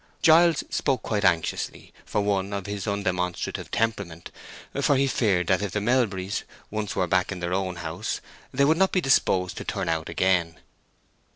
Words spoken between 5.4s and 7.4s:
that if the Melburys once were back in